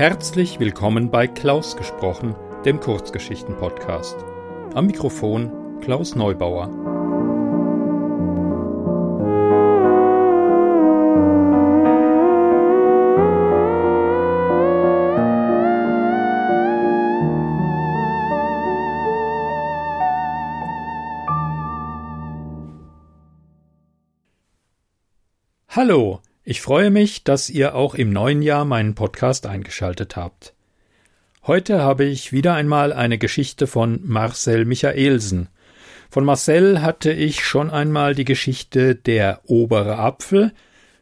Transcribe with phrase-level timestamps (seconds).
[0.00, 2.34] Herzlich willkommen bei Klaus gesprochen,
[2.64, 4.16] dem Kurzgeschichten-Podcast.
[4.72, 6.70] Am Mikrofon Klaus Neubauer.
[25.68, 30.54] Hallo, ich freue mich, dass ihr auch im neuen Jahr meinen Podcast eingeschaltet habt.
[31.46, 35.48] Heute habe ich wieder einmal eine Geschichte von Marcel Michaelsen.
[36.10, 40.52] Von Marcel hatte ich schon einmal die Geschichte Der obere Apfel.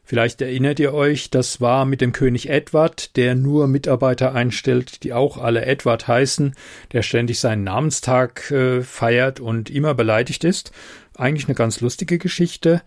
[0.04, 5.12] Vielleicht erinnert ihr euch, das war mit dem König Edward, der nur Mitarbeiter einstellt, die
[5.12, 6.54] auch alle Edward heißen,
[6.92, 10.72] der ständig seinen Namenstag äh, feiert und immer beleidigt ist.
[11.14, 12.82] Eigentlich eine ganz lustige Geschichte.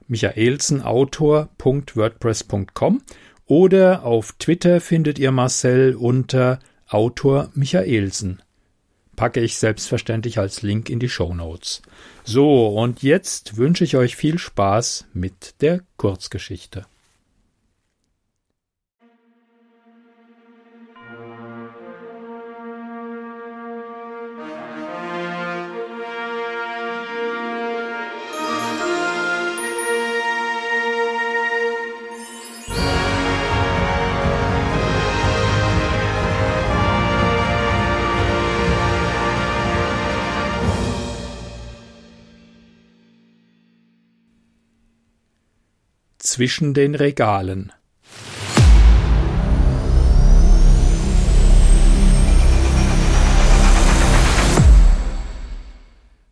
[0.08, 3.02] michaelsenautor.wordpress.com
[3.48, 8.42] oder auf Twitter findet ihr Marcel unter Autor Michaelsen.
[9.16, 11.82] Packe ich selbstverständlich als Link in die Show Notes.
[12.24, 16.86] So, und jetzt wünsche ich euch viel Spaß mit der Kurzgeschichte.
[46.28, 47.72] Zwischen den Regalen.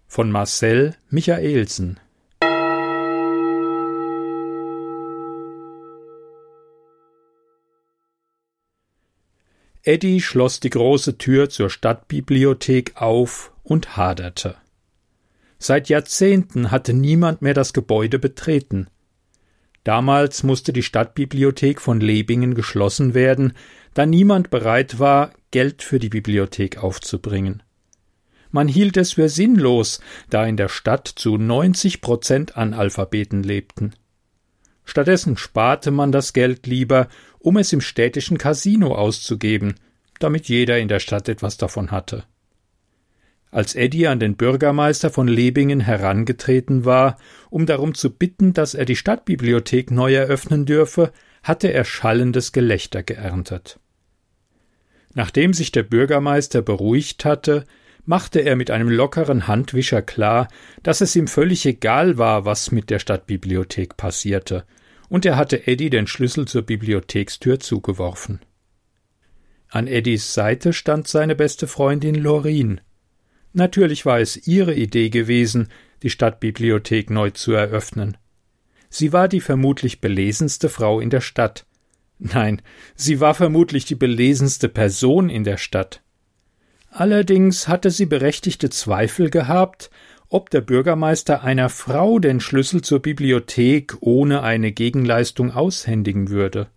[0.07, 1.99] Von Marcel Michaelsen
[9.83, 14.55] Eddie schloss die große Tür zur Stadtbibliothek auf und haderte.
[15.59, 18.87] Seit Jahrzehnten hatte niemand mehr das Gebäude betreten.
[19.85, 23.53] Damals musste die Stadtbibliothek von Lebingen geschlossen werden,
[23.93, 27.61] da niemand bereit war, Geld für die Bibliothek aufzubringen.
[28.49, 30.01] Man hielt es für sinnlos,
[30.31, 33.93] da in der Stadt zu 90 Prozent Analphabeten lebten.
[34.85, 37.07] Stattdessen sparte man das Geld lieber,
[37.37, 39.75] um es im städtischen Casino auszugeben,
[40.19, 42.23] damit jeder in der Stadt etwas davon hatte.
[43.55, 47.17] Als Eddie an den Bürgermeister von Lebingen herangetreten war,
[47.49, 53.01] um darum zu bitten, dass er die Stadtbibliothek neu eröffnen dürfe, hatte er schallendes Gelächter
[53.01, 53.79] geerntet.
[55.13, 57.63] Nachdem sich der Bürgermeister beruhigt hatte,
[58.03, 60.49] machte er mit einem lockeren Handwischer klar,
[60.83, 64.65] dass es ihm völlig egal war, was mit der Stadtbibliothek passierte,
[65.07, 68.41] und er hatte Eddie den Schlüssel zur Bibliothekstür zugeworfen.
[69.69, 72.81] An Eddies Seite stand seine beste Freundin Lorin,
[73.57, 75.69] Natürlich war es ihre Idee gewesen,
[76.03, 78.17] die Stadtbibliothek neu zu eröffnen.
[78.89, 81.65] Sie war die vermutlich belesenste Frau in der Stadt.
[82.19, 82.61] Nein,
[82.95, 86.01] sie war vermutlich die belesenste Person in der Stadt.
[86.89, 89.89] Allerdings hatte sie berechtigte Zweifel gehabt,
[90.27, 96.67] ob der Bürgermeister einer Frau den Schlüssel zur Bibliothek ohne eine Gegenleistung aushändigen würde.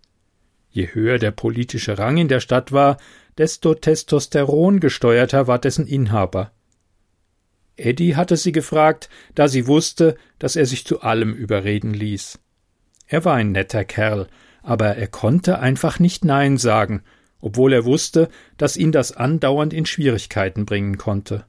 [0.69, 2.95] Je höher der politische Rang in der Stadt war,
[3.37, 6.53] desto testosterongesteuerter war dessen Inhaber.
[7.79, 12.39] Eddie hatte sie gefragt, da sie wusste, dass er sich zu allem überreden ließ.
[13.07, 14.27] Er war ein netter Kerl,
[14.61, 17.03] aber er konnte einfach nicht Nein sagen,
[17.41, 21.45] obwohl er wusste, dass ihn das andauernd in Schwierigkeiten bringen konnte.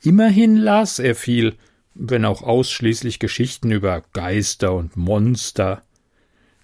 [0.00, 1.56] Immerhin las er viel,
[1.94, 5.82] wenn auch ausschließlich Geschichten über Geister und Monster.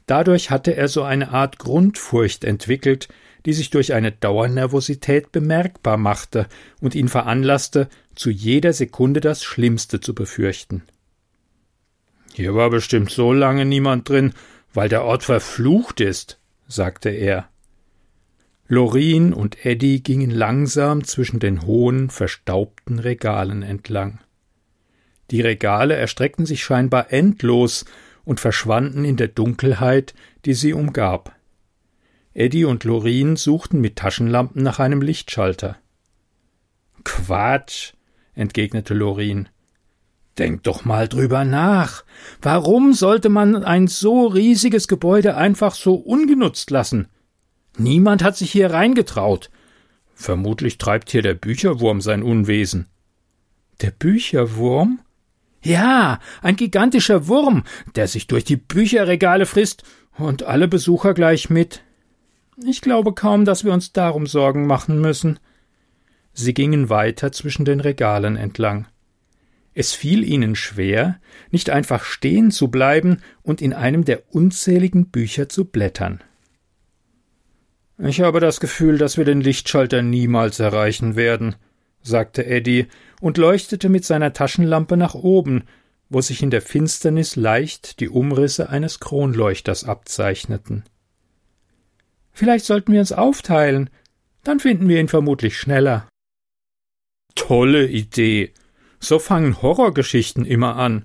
[0.06, 3.08] Dadurch hatte er so eine Art Grundfurcht entwickelt,
[3.46, 6.46] die sich durch eine Dauernervosität bemerkbar machte
[6.81, 10.82] und ihn veranlasste, zu jeder Sekunde das Schlimmste zu befürchten.
[12.32, 14.32] Hier war bestimmt so lange niemand drin,
[14.73, 17.49] weil der Ort verflucht ist, sagte er.
[18.67, 24.20] Lorin und Eddie gingen langsam zwischen den hohen, verstaubten Regalen entlang.
[25.31, 27.85] Die Regale erstreckten sich scheinbar endlos
[28.25, 30.14] und verschwanden in der Dunkelheit,
[30.44, 31.37] die sie umgab.
[32.34, 35.76] Eddie und Lorin suchten mit Taschenlampen nach einem Lichtschalter.
[37.04, 37.92] Quatsch,
[38.34, 39.48] entgegnete Lorin.
[40.36, 42.04] Denk doch mal drüber nach.
[42.42, 47.06] Warum sollte man ein so riesiges Gebäude einfach so ungenutzt lassen?
[47.76, 49.50] Niemand hat sich hier reingetraut.
[50.14, 52.88] Vermutlich treibt hier der Bücherwurm sein Unwesen.
[53.81, 55.00] Der Bücherwurm?
[55.62, 57.62] Ja, ein gigantischer Wurm,
[57.94, 59.84] der sich durch die Bücherregale frisst
[60.19, 61.82] und alle Besucher gleich mit.
[62.62, 65.41] Ich glaube kaum, dass wir uns darum Sorgen machen müssen.
[66.33, 68.87] Sie gingen weiter zwischen den Regalen entlang.
[69.75, 71.19] Es fiel ihnen schwer,
[71.51, 76.23] nicht einfach stehen zu bleiben und in einem der unzähligen Bücher zu blättern.
[77.99, 81.56] Ich habe das Gefühl, dass wir den Lichtschalter niemals erreichen werden,
[82.03, 82.87] sagte Eddie
[83.21, 85.65] und leuchtete mit seiner Taschenlampe nach oben,
[86.09, 90.85] wo sich in der Finsternis leicht die Umrisse eines Kronleuchters abzeichneten.
[92.34, 93.88] Vielleicht sollten wir uns aufteilen,
[94.42, 96.08] dann finden wir ihn vermutlich schneller.
[97.34, 98.52] Tolle Idee.
[99.00, 101.04] So fangen Horrorgeschichten immer an.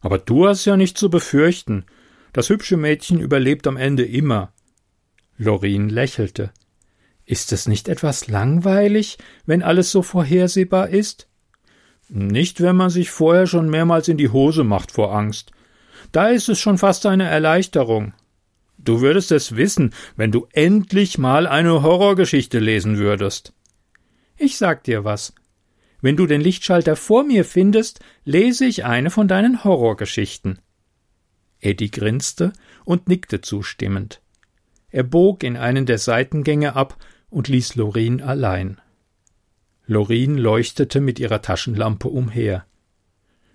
[0.00, 1.84] Aber du hast ja nicht zu befürchten.
[2.32, 4.52] Das hübsche Mädchen überlebt am Ende immer.
[5.36, 6.52] Lorin lächelte.
[7.24, 11.28] Ist es nicht etwas langweilig, wenn alles so vorhersehbar ist?
[12.08, 15.50] Nicht, wenn man sich vorher schon mehrmals in die Hose macht vor Angst.
[16.12, 18.12] Da ist es schon fast eine Erleichterung.
[18.84, 23.52] Du würdest es wissen, wenn du endlich mal eine Horrorgeschichte lesen würdest.
[24.36, 25.34] Ich sag dir was.
[26.00, 30.58] Wenn du den Lichtschalter vor mir findest, lese ich eine von deinen Horrorgeschichten.
[31.60, 32.52] Eddie grinste
[32.84, 34.20] und nickte zustimmend.
[34.90, 36.96] Er bog in einen der Seitengänge ab
[37.30, 38.80] und ließ Lorin allein.
[39.86, 42.66] Lorin leuchtete mit ihrer Taschenlampe umher.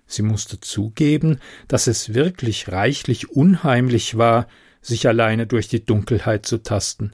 [0.06, 1.38] Sie musste zugeben,
[1.68, 4.48] dass es wirklich reichlich unheimlich war,
[4.88, 7.12] sich alleine durch die Dunkelheit zu tasten.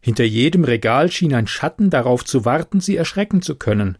[0.00, 3.98] Hinter jedem Regal schien ein Schatten darauf zu warten, sie erschrecken zu können.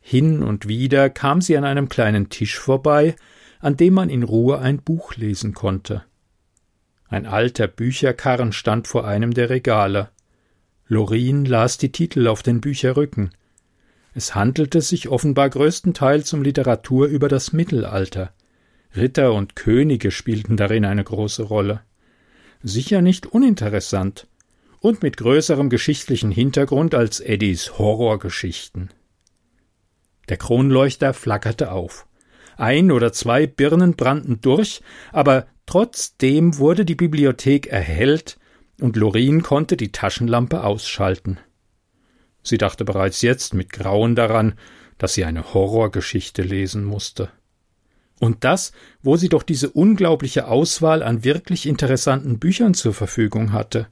[0.00, 3.16] Hin und wieder kam sie an einem kleinen Tisch vorbei,
[3.60, 6.04] an dem man in Ruhe ein Buch lesen konnte.
[7.08, 10.10] Ein alter Bücherkarren stand vor einem der Regale.
[10.86, 13.30] Lorin las die Titel auf den Bücherrücken.
[14.14, 18.32] Es handelte sich offenbar größtenteils um Literatur über das Mittelalter.
[18.96, 21.82] Ritter und Könige spielten darin eine große Rolle.
[22.62, 24.28] Sicher nicht uninteressant
[24.80, 28.90] und mit größerem geschichtlichen Hintergrund als Eddies Horrorgeschichten.
[30.28, 32.06] Der Kronleuchter flackerte auf.
[32.56, 34.80] Ein oder zwei Birnen brannten durch,
[35.12, 38.38] aber Trotzdem wurde die Bibliothek erhellt
[38.80, 41.38] und Lorin konnte die Taschenlampe ausschalten.
[42.42, 44.54] Sie dachte bereits jetzt mit Grauen daran,
[44.98, 47.30] dass sie eine Horrorgeschichte lesen musste.
[48.20, 48.72] Und das,
[49.02, 53.88] wo sie doch diese unglaubliche Auswahl an wirklich interessanten Büchern zur Verfügung hatte.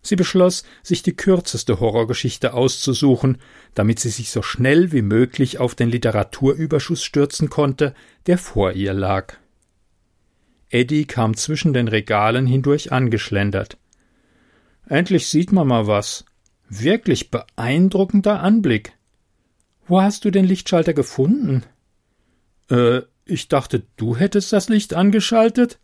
[0.00, 3.38] Sie beschloss, sich die kürzeste Horrorgeschichte auszusuchen,
[3.74, 7.94] damit sie sich so schnell wie möglich auf den Literaturüberschuss stürzen konnte,
[8.26, 9.34] der vor ihr lag.
[10.70, 13.78] Eddie kam zwischen den Regalen hindurch angeschlendert.
[14.86, 16.24] Endlich sieht man mal was.
[16.68, 18.92] Wirklich beeindruckender Anblick.
[19.86, 21.64] Wo hast du den Lichtschalter gefunden?
[22.70, 25.78] Äh, ich dachte, du hättest das Licht angeschaltet?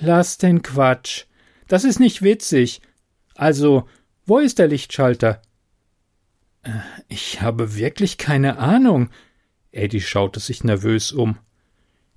[0.00, 1.24] Lass den Quatsch.
[1.68, 2.80] Das ist nicht witzig.
[3.34, 3.88] Also,
[4.26, 5.42] wo ist der Lichtschalter?
[6.62, 6.70] Äh,
[7.08, 9.10] ich habe wirklich keine Ahnung.
[9.72, 11.38] Eddie schaute sich nervös um.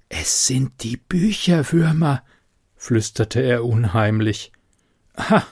[0.09, 2.23] Es sind die Bücherwürmer,
[2.75, 4.51] flüsterte er unheimlich.
[5.15, 5.43] Ah,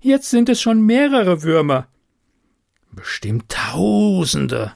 [0.00, 1.88] jetzt sind es schon mehrere Würmer.
[2.92, 4.74] Bestimmt Tausende.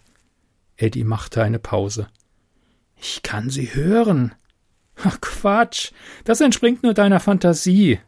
[0.76, 2.08] Eddie machte eine Pause.
[3.00, 4.34] Ich kann sie hören.
[4.96, 5.92] Ach Quatsch,
[6.24, 8.00] das entspringt nur deiner Fantasie.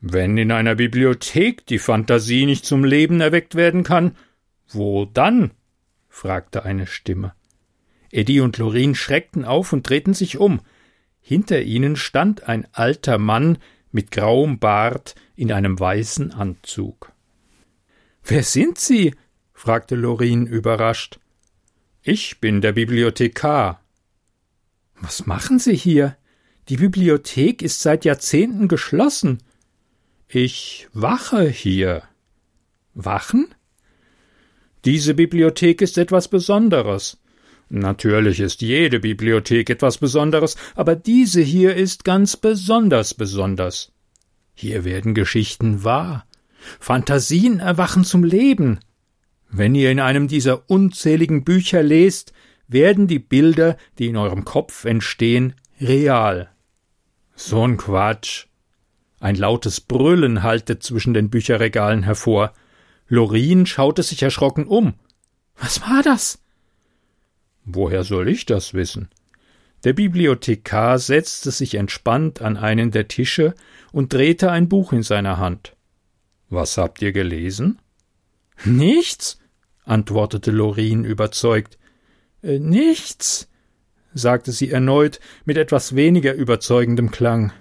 [0.00, 4.16] Wenn in einer Bibliothek die Fantasie nicht zum Leben erweckt werden kann,
[4.68, 5.52] wo dann?
[6.08, 7.32] fragte eine Stimme.
[8.10, 10.60] Eddie und Lorin schreckten auf und drehten sich um.
[11.20, 13.58] Hinter ihnen stand ein alter Mann
[13.90, 17.12] mit grauem Bart in einem weißen Anzug.
[18.22, 19.14] Wer sind Sie?
[19.54, 21.18] fragte Lorin überrascht.
[22.06, 23.80] Ich bin der Bibliothekar.
[25.00, 26.18] Was machen Sie hier?
[26.68, 29.38] Die Bibliothek ist seit Jahrzehnten geschlossen.
[30.28, 32.02] Ich wache hier.
[32.92, 33.54] Wachen?
[34.84, 37.16] Diese Bibliothek ist etwas Besonderes.
[37.70, 43.92] Natürlich ist jede Bibliothek etwas Besonderes, aber diese hier ist ganz besonders besonders.
[44.52, 46.26] Hier werden Geschichten wahr,
[46.80, 48.80] Fantasien erwachen zum Leben.
[49.50, 52.32] Wenn ihr in einem dieser unzähligen Bücher lest,
[52.66, 56.50] werden die Bilder, die in eurem Kopf entstehen, real.
[57.36, 58.46] So'n Quatsch.
[59.20, 62.52] Ein lautes Brüllen hallte zwischen den Bücherregalen hervor.
[63.08, 64.94] Lorin schaute sich erschrocken um.
[65.56, 66.38] Was war das?
[67.64, 69.08] Woher soll ich das wissen?
[69.84, 73.54] Der Bibliothekar setzte sich entspannt an einen der Tische
[73.92, 75.76] und drehte ein Buch in seiner Hand.
[76.48, 77.78] Was habt ihr gelesen?
[78.64, 79.38] Nichts,
[79.84, 81.78] antwortete Lorin überzeugt.
[82.42, 83.48] Äh, nichts,
[84.14, 87.52] sagte sie erneut mit etwas weniger überzeugendem Klang.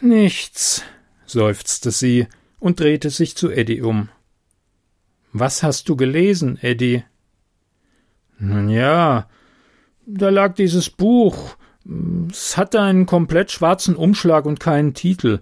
[0.00, 0.82] Nichts,
[1.24, 2.26] seufzte sie
[2.58, 4.08] und drehte sich zu Eddie um.
[5.32, 7.04] Was hast du gelesen, Eddie?
[8.38, 9.28] Nun ja,
[10.06, 11.56] da lag dieses Buch.
[12.30, 15.40] Es hatte einen komplett schwarzen Umschlag und keinen Titel.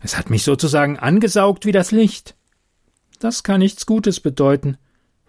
[0.00, 2.36] Es hat mich sozusagen angesaugt wie das Licht.
[3.18, 4.76] Das kann nichts Gutes bedeuten.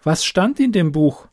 [0.04, 1.28] Was stand in dem Buch?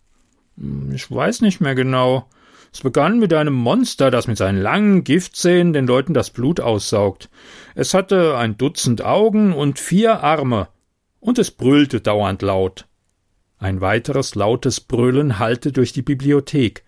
[0.93, 2.29] Ich weiß nicht mehr genau.
[2.73, 7.31] Es begann mit einem Monster, das mit seinen langen Giftzähnen den Leuten das Blut aussaugt.
[7.75, 10.69] Es hatte ein Dutzend Augen und vier Arme,
[11.21, 12.87] und es brüllte dauernd laut.
[13.59, 16.85] Ein weiteres lautes Brüllen hallte durch die Bibliothek.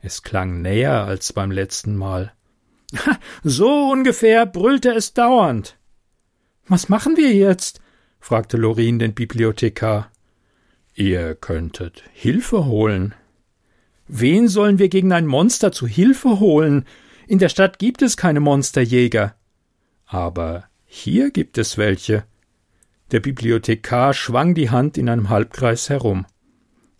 [0.00, 2.32] Es klang näher als beim letzten Mal.
[3.44, 5.76] so ungefähr brüllte es dauernd.
[6.66, 7.80] Was machen wir jetzt?
[8.20, 10.10] Fragte Lorin den Bibliothekar.
[10.94, 13.14] Ihr könntet Hilfe holen.
[14.08, 16.84] Wen sollen wir gegen ein Monster zu Hilfe holen?
[17.26, 19.34] In der Stadt gibt es keine Monsterjäger.
[20.06, 22.24] Aber hier gibt es welche.
[23.10, 26.26] Der Bibliothekar schwang die Hand in einem Halbkreis herum.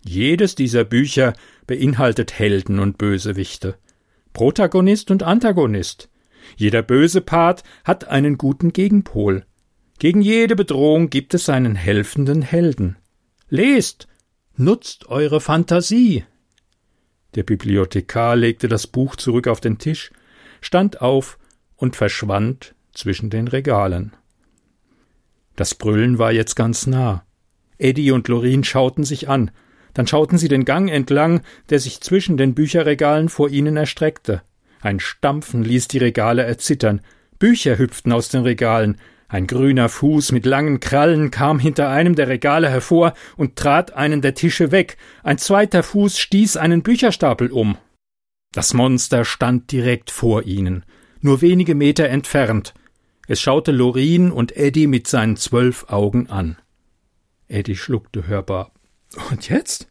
[0.03, 1.33] Jedes dieser Bücher
[1.67, 3.75] beinhaltet Helden und Bösewichte,
[4.33, 6.09] Protagonist und Antagonist.
[6.55, 9.45] Jeder böse Part hat einen guten Gegenpol.
[9.99, 12.95] Gegen jede Bedrohung gibt es einen helfenden Helden.
[13.49, 14.07] Lest,
[14.55, 16.23] nutzt eure Fantasie.
[17.35, 20.11] Der Bibliothekar legte das Buch zurück auf den Tisch,
[20.61, 21.37] stand auf
[21.75, 24.13] und verschwand zwischen den Regalen.
[25.57, 27.25] Das Brüllen war jetzt ganz nah.
[27.77, 29.51] Eddie und Lorin schauten sich an,
[29.93, 34.43] dann schauten sie den Gang entlang, der sich zwischen den Bücherregalen vor ihnen erstreckte.
[34.79, 37.01] Ein Stampfen ließ die Regale erzittern,
[37.37, 38.97] Bücher hüpften aus den Regalen,
[39.29, 44.21] ein grüner Fuß mit langen Krallen kam hinter einem der Regale hervor und trat einen
[44.21, 47.77] der Tische weg, ein zweiter Fuß stieß einen Bücherstapel um.
[48.51, 50.83] Das Monster stand direkt vor ihnen,
[51.21, 52.73] nur wenige Meter entfernt.
[53.27, 56.57] Es schaute Lorin und Eddie mit seinen zwölf Augen an.
[57.47, 58.71] Eddie schluckte hörbar.
[59.29, 59.87] Und jetzt?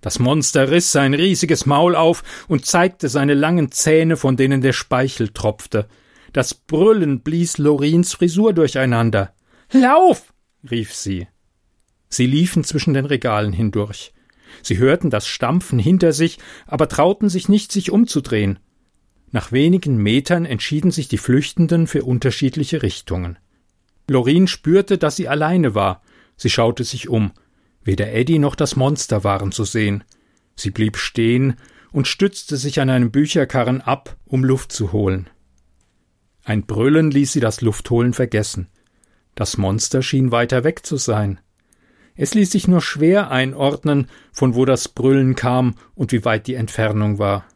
[0.00, 4.72] Das Monster riss sein riesiges Maul auf und zeigte seine langen Zähne, von denen der
[4.72, 5.88] Speichel tropfte.
[6.36, 9.32] Das Brüllen blies Lorins Frisur durcheinander.
[9.72, 10.34] Lauf!
[10.70, 11.28] rief sie.
[12.10, 14.12] Sie liefen zwischen den Regalen hindurch.
[14.62, 18.58] Sie hörten das Stampfen hinter sich, aber trauten sich nicht, sich umzudrehen.
[19.30, 23.38] Nach wenigen Metern entschieden sich die Flüchtenden für unterschiedliche Richtungen.
[24.06, 26.02] Lorin spürte, dass sie alleine war.
[26.36, 27.32] Sie schaute sich um.
[27.82, 30.04] Weder Eddie noch das Monster waren zu sehen.
[30.54, 31.56] Sie blieb stehen
[31.92, 35.30] und stützte sich an einem Bücherkarren ab, um Luft zu holen.
[36.46, 38.68] Ein Brüllen ließ sie das Luftholen vergessen.
[39.34, 41.40] Das Monster schien weiter weg zu sein.
[42.14, 46.54] Es ließ sich nur schwer einordnen, von wo das Brüllen kam und wie weit die
[46.54, 47.46] Entfernung war.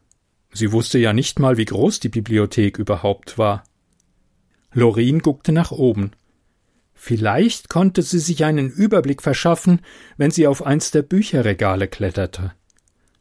[0.53, 3.63] Sie wusste ja nicht mal, wie groß die Bibliothek überhaupt war.
[4.73, 6.11] Lorin guckte nach oben.
[6.93, 9.83] Vielleicht konnte sie sich einen Überblick verschaffen,
[10.17, 12.55] wenn sie auf eins der Bücherregale kletterte.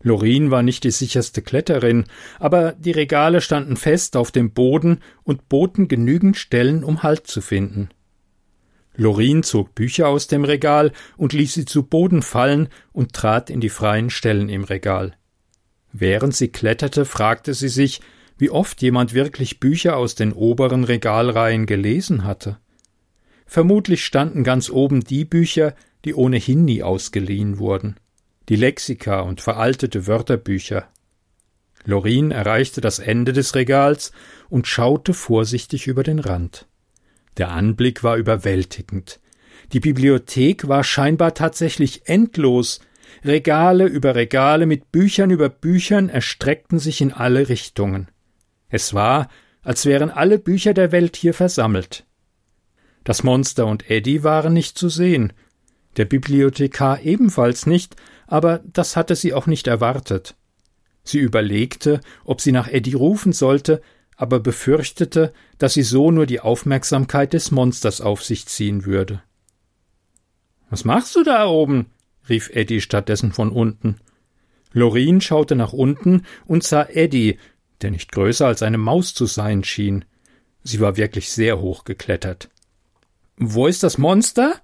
[0.02, 2.06] Lorin war nicht die sicherste Kletterin,
[2.40, 7.42] aber die Regale standen fest auf dem Boden und boten genügend Stellen, um Halt zu
[7.42, 7.90] finden.
[8.96, 13.60] Lorin zog Bücher aus dem Regal und ließ sie zu Boden fallen und trat in
[13.60, 15.16] die freien Stellen im Regal.
[15.92, 18.00] Während sie kletterte, fragte sie sich,
[18.38, 22.58] wie oft jemand wirklich Bücher aus den oberen Regalreihen gelesen hatte.
[23.46, 25.76] Vermutlich standen ganz oben die Bücher,
[26.06, 27.98] die ohnehin nie ausgeliehen wurden
[28.50, 30.90] die Lexika und veraltete Wörterbücher.
[31.86, 34.12] Lorin erreichte das Ende des Regals
[34.50, 36.68] und schaute vorsichtig über den Rand.
[37.38, 39.20] Der Anblick war überwältigend.
[39.72, 42.82] Die Bibliothek war scheinbar tatsächlich endlos.
[43.24, 48.10] Regale über Regale mit Büchern über Büchern erstreckten sich in alle Richtungen.
[48.68, 49.30] Es war,
[49.62, 52.06] als wären alle Bücher der Welt hier versammelt.
[53.04, 55.34] Das Monster und Eddie waren nicht zu sehen,
[55.98, 57.96] der Bibliothekar ebenfalls nicht,
[58.30, 60.36] aber das hatte sie auch nicht erwartet.
[61.04, 63.82] Sie überlegte, ob sie nach Eddie rufen sollte,
[64.16, 69.24] aber befürchtete, dass sie so nur die Aufmerksamkeit des Monsters auf sich ziehen würde.
[70.70, 71.88] Was machst du da oben?
[72.30, 73.98] rief Eddie stattdessen von unten.
[74.72, 77.40] Lorin schaute nach unten und sah Eddie,
[77.82, 80.06] der nicht größer als eine Maus zu sein schien.
[80.62, 82.50] Sie war wirklich sehr hoch geklettert.
[83.38, 84.62] Wo ist das Monster?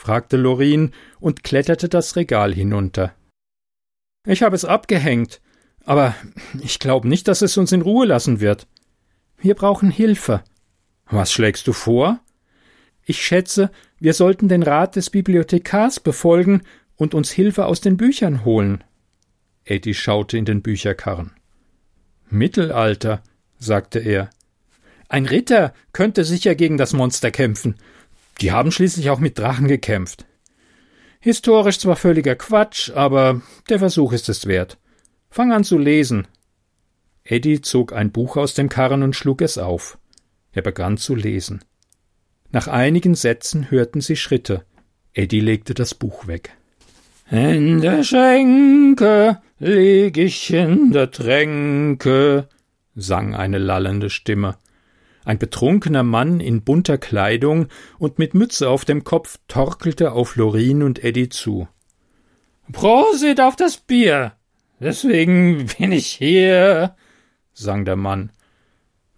[0.00, 3.14] Fragte Lorin und kletterte das Regal hinunter.
[4.26, 5.42] Ich habe es abgehängt,
[5.84, 6.14] aber
[6.62, 8.66] ich glaube nicht, dass es uns in Ruhe lassen wird.
[9.36, 10.42] Wir brauchen Hilfe.
[11.10, 12.20] Was schlägst du vor?
[13.04, 16.62] Ich schätze, wir sollten den Rat des Bibliothekars befolgen
[16.96, 18.82] und uns Hilfe aus den Büchern holen.
[19.64, 21.32] Eddie schaute in den Bücherkarren.
[22.30, 23.22] Mittelalter,
[23.58, 24.30] sagte er.
[25.10, 27.74] Ein Ritter könnte sicher gegen das Monster kämpfen.
[28.40, 30.26] Die haben schließlich auch mit Drachen gekämpft.
[31.20, 34.78] Historisch zwar völliger Quatsch, aber der Versuch ist es wert.
[35.28, 36.26] Fang an zu lesen.
[37.22, 39.98] Eddie zog ein Buch aus dem Karren und schlug es auf.
[40.52, 41.62] Er begann zu lesen.
[42.50, 44.64] Nach einigen Sätzen hörten sie Schritte.
[45.12, 46.56] Eddie legte das Buch weg.
[47.30, 52.48] In der Schenke leg ich in der Tränke,
[52.96, 54.56] sang eine lallende Stimme.
[55.24, 60.82] Ein betrunkener Mann in bunter Kleidung und mit Mütze auf dem Kopf torkelte auf Lorin
[60.82, 61.68] und Eddie zu.
[62.72, 64.32] Prosit auf das Bier!
[64.80, 66.96] Deswegen bin ich hier,
[67.52, 68.32] sang der Mann.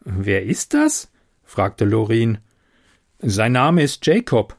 [0.00, 1.10] Wer ist das?
[1.44, 2.38] fragte Lorin.
[3.20, 4.56] Sein Name ist Jacob.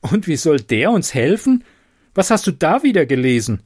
[0.00, 1.64] Und wie soll der uns helfen?
[2.14, 3.64] Was hast du da wieder gelesen?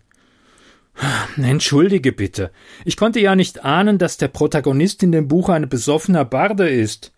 [1.37, 2.51] Entschuldige bitte.
[2.85, 7.13] Ich konnte ja nicht ahnen, dass der Protagonist in dem Buch ein besoffener Barde ist.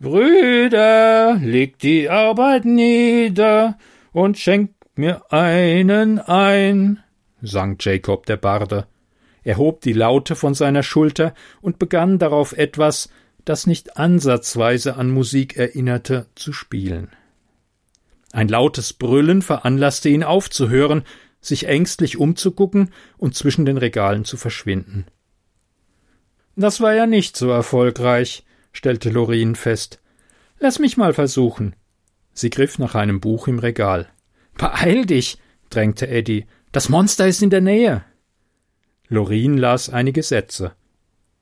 [0.00, 3.76] Brüder, legt die Arbeit nieder
[4.12, 7.02] und schenkt mir einen ein,
[7.42, 8.86] sang Jacob der Barde.
[9.44, 13.10] Er hob die Laute von seiner Schulter und begann darauf etwas,
[13.44, 17.10] das nicht ansatzweise an Musik erinnerte, zu spielen.
[18.32, 21.04] Ein lautes Brüllen veranlasste ihn aufzuhören,
[21.42, 25.04] sich ängstlich umzugucken und zwischen den Regalen zu verschwinden.
[26.56, 30.00] Das war ja nicht so erfolgreich, stellte Lorin fest.
[30.58, 31.74] Lass mich mal versuchen.
[32.32, 34.08] Sie griff nach einem Buch im Regal.
[34.56, 35.38] Beeil dich,
[35.70, 36.46] drängte Eddie.
[36.72, 38.04] Das Monster ist in der Nähe.
[39.08, 40.72] Lorin las einige Sätze.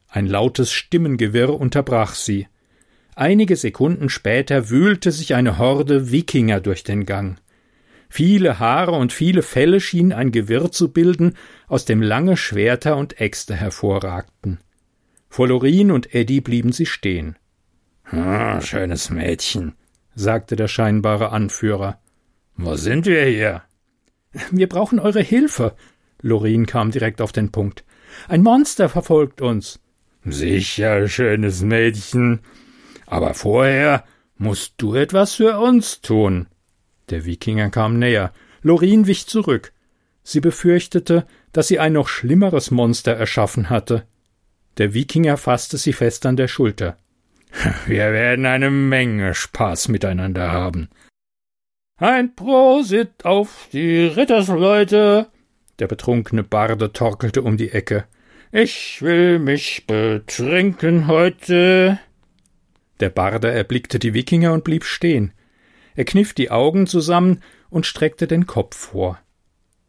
[0.08, 2.48] Ein lautes Stimmengewirr unterbrach sie.
[3.14, 7.38] Einige Sekunden später wühlte sich eine Horde Wikinger durch den Gang.
[8.08, 11.34] Viele Haare und viele Felle schienen ein Gewirr zu bilden,
[11.66, 14.60] aus dem lange Schwerter und Äxte hervorragten.
[15.28, 17.36] Vor Lorin und Eddie blieben sie stehen.
[18.10, 19.74] Ah, schönes Mädchen,
[20.14, 22.00] sagte der scheinbare Anführer.
[22.56, 23.62] Wo sind wir hier?
[24.50, 25.74] Wir brauchen eure Hilfe.
[26.20, 27.84] Lorin kam direkt auf den Punkt.
[28.26, 29.80] Ein Monster verfolgt uns.
[30.24, 32.40] Sicher, schönes Mädchen.
[33.06, 34.04] Aber vorher
[34.36, 36.46] musst du etwas für uns tun.
[37.10, 38.32] Der Wikinger kam näher.
[38.62, 39.72] Lorin wich zurück.
[40.22, 44.06] Sie befürchtete, dass sie ein noch schlimmeres Monster erschaffen hatte.
[44.78, 46.96] Der Wikinger fasste sie fest an der Schulter.
[47.86, 50.88] Wir werden eine Menge Spaß miteinander haben.
[51.96, 55.26] Ein Prosit auf die Rittersleute!
[55.80, 58.04] Der betrunkene Barde torkelte um die Ecke.
[58.52, 61.98] Ich will mich betrinken heute.
[63.00, 65.32] Der Barde erblickte die Wikinger und blieb stehen.
[65.96, 69.18] Er kniff die Augen zusammen und streckte den Kopf vor.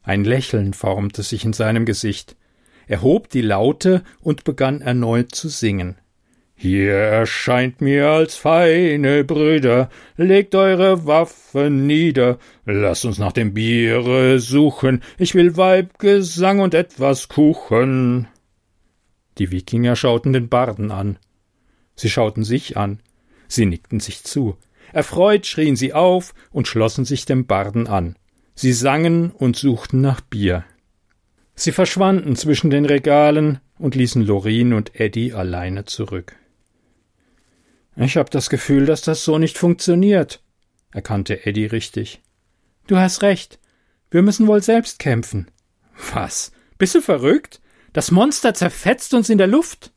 [0.01, 2.35] Ein Lächeln formte sich in seinem Gesicht.
[2.89, 5.97] Er hob die Laute und begann erneut zu singen.
[6.55, 14.39] Hier erscheint mir als feine Brüder, legt eure Waffen nieder, lasst uns nach dem Biere
[14.39, 18.27] suchen, ich will Weibgesang und etwas Kuchen.
[19.37, 21.19] Die Wikinger schauten den Barden an.
[21.95, 23.01] Sie schauten sich an.
[23.47, 24.57] Sie nickten sich zu.
[24.93, 28.15] Erfreut schrien sie auf und schlossen sich dem Barden an.
[28.55, 30.65] Sie sangen und suchten nach Bier.
[31.59, 36.37] Sie verschwanden zwischen den Regalen und ließen Lorin und Eddie alleine zurück.
[37.97, 40.41] Ich hab das Gefühl, dass das so nicht funktioniert,
[40.93, 42.21] erkannte Eddie richtig.
[42.87, 43.59] Du hast recht.
[44.09, 45.51] Wir müssen wohl selbst kämpfen.
[46.13, 46.53] Was?
[46.77, 47.59] Bist du verrückt?
[47.91, 49.91] Das Monster zerfetzt uns in der Luft.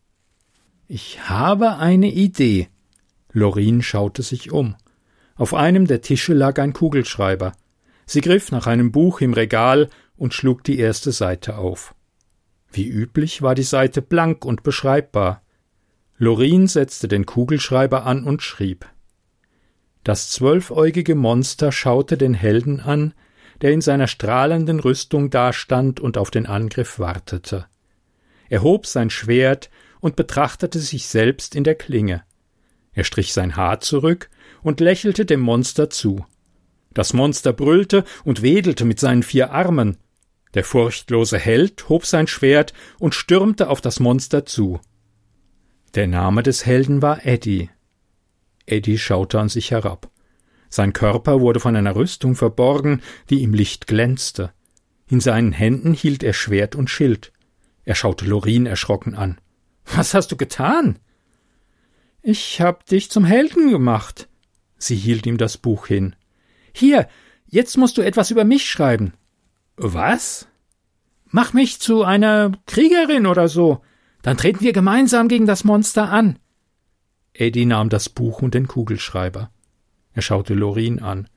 [0.88, 2.70] Ich habe eine Idee.
[3.30, 4.74] Lorin schaute sich um.
[5.36, 7.52] Auf einem der Tische lag ein Kugelschreiber.
[8.04, 9.88] Sie griff nach einem Buch im Regal
[10.22, 11.96] und schlug die erste Seite auf.
[12.70, 15.42] Wie üblich war die Seite blank und beschreibbar.
[16.16, 18.86] Lorin setzte den Kugelschreiber an und schrieb.
[20.04, 23.14] Das zwölfäugige Monster schaute den Helden an,
[23.62, 27.66] der in seiner strahlenden Rüstung dastand und auf den Angriff wartete.
[28.48, 32.22] Er hob sein Schwert und betrachtete sich selbst in der Klinge.
[32.92, 34.30] Er strich sein Haar zurück
[34.62, 36.24] und lächelte dem Monster zu.
[36.94, 39.96] Das Monster brüllte und wedelte mit seinen vier Armen.
[40.54, 44.80] Der furchtlose Held hob sein Schwert und stürmte auf das Monster zu.
[45.94, 47.70] Der Name des Helden war Eddie.
[48.66, 50.10] Eddie schaute an sich herab.
[50.68, 54.52] Sein Körper wurde von einer Rüstung verborgen, die im Licht glänzte.
[55.06, 57.32] In seinen Händen hielt er Schwert und Schild.
[57.84, 59.38] Er schaute Lorin erschrocken an.
[59.84, 60.98] Was hast du getan?
[62.22, 64.28] Ich hab dich zum Helden gemacht.
[64.78, 66.16] Sie hielt ihm das Buch hin.
[66.72, 67.08] Hier,
[67.46, 69.12] jetzt musst du etwas über mich schreiben.
[69.76, 70.48] Was?
[71.26, 73.82] Mach mich zu einer Kriegerin oder so.
[74.22, 76.38] Dann treten wir gemeinsam gegen das Monster an.
[77.32, 79.50] Eddie nahm das Buch und den Kugelschreiber.
[80.12, 81.28] Er schaute Lorin an.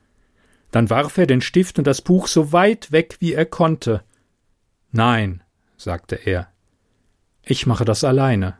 [0.70, 4.02] Dann warf er den Stift und das Buch so weit weg, wie er konnte.
[4.92, 5.42] Nein,
[5.76, 6.48] sagte er.
[7.42, 8.56] Ich mache das alleine.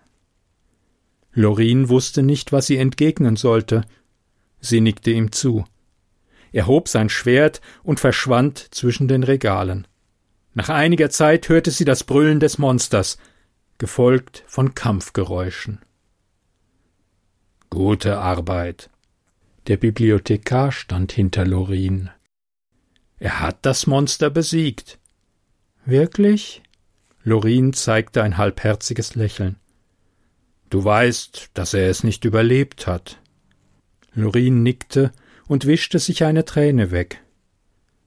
[1.33, 3.83] Lorin wusste nicht, was sie entgegnen sollte.
[4.61, 5.67] Sie nickte ihm zu.
[6.57, 9.87] Er hob sein Schwert und verschwand zwischen den Regalen.
[10.55, 13.19] Nach einiger Zeit hörte sie das Brüllen des Monsters,
[13.77, 15.83] gefolgt von Kampfgeräuschen.
[17.69, 18.89] Gute Arbeit.
[19.67, 22.09] Der Bibliothekar stand hinter Lorin.
[23.19, 24.99] Er hat das Monster besiegt.
[25.85, 26.63] Wirklich?
[27.23, 29.57] Lorin zeigte ein halbherziges Lächeln.
[30.71, 33.21] Du weißt, dass er es nicht überlebt hat.
[34.15, 35.13] Lorin nickte
[35.49, 37.23] und wischte sich eine Träne weg.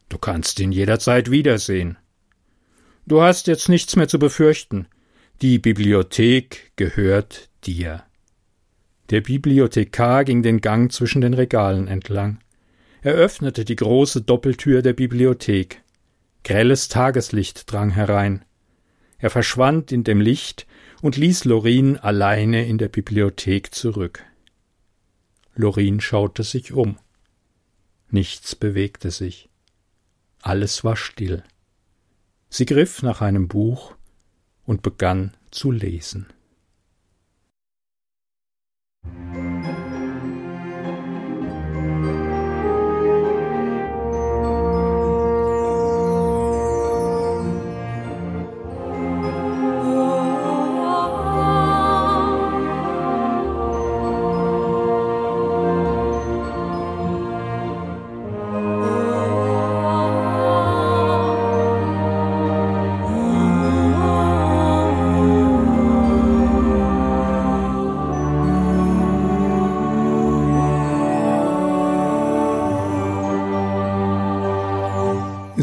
[0.09, 1.97] Du kannst ihn jederzeit wiedersehen.
[3.05, 4.87] Du hast jetzt nichts mehr zu befürchten.
[5.41, 8.03] Die Bibliothek gehört dir.
[9.09, 12.39] Der Bibliothekar ging den Gang zwischen den Regalen entlang.
[13.01, 15.81] Er öffnete die große Doppeltür der Bibliothek.
[16.43, 18.45] Grelles Tageslicht drang herein.
[19.17, 20.67] Er verschwand in dem Licht
[21.01, 24.23] und ließ Lorin alleine in der Bibliothek zurück.
[25.55, 26.97] Lorin schaute sich um.
[28.11, 29.49] Nichts bewegte sich.
[30.41, 31.43] Alles war still.
[32.49, 33.95] Sie griff nach einem Buch
[34.65, 36.27] und begann zu lesen.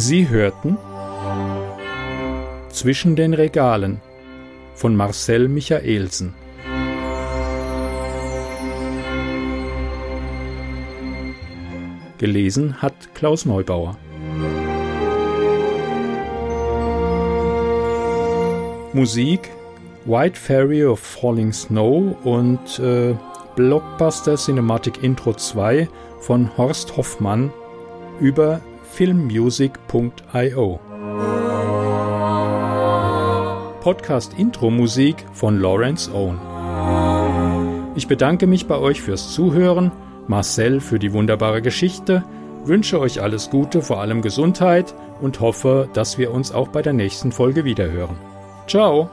[0.08, 0.78] Sie hörten
[2.68, 4.00] Zwischen den Regalen
[4.76, 6.32] von Marcel Michaelsen.
[12.18, 13.98] Gelesen hat Klaus Neubauer.
[18.92, 19.50] Musik
[20.04, 23.16] White Fairy of Falling Snow und äh,
[23.56, 25.88] Blockbuster Cinematic Intro 2
[26.20, 27.52] von Horst Hoffmann
[28.20, 28.60] über
[28.92, 30.80] filmmusic.io.
[33.80, 36.38] Podcast-Intro-Musik von Lawrence Owen.
[37.94, 39.92] Ich bedanke mich bei euch fürs Zuhören,
[40.26, 42.24] Marcel für die wunderbare Geschichte,
[42.64, 46.92] wünsche euch alles Gute, vor allem Gesundheit und hoffe, dass wir uns auch bei der
[46.92, 48.16] nächsten Folge wiederhören.
[48.66, 49.08] Ciao!